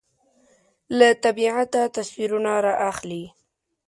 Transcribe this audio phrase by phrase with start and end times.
[0.97, 3.23] له طبیعته تصویرونه رااخلي